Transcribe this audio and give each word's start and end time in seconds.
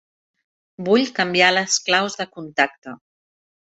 Vull 0.87 1.05
canviar 1.21 1.53
les 1.59 1.79
claus 1.91 2.21
de 2.25 2.31
contacte. 2.37 3.01